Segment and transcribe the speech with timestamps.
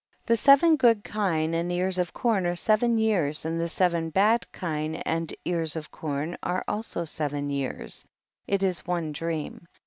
[0.25, 0.33] 54.
[0.33, 4.51] The seven good kine and ears of corn are seven years, and the seven bad
[4.51, 8.07] kine and ears of corn are also seven years;
[8.47, 9.67] it is one dream.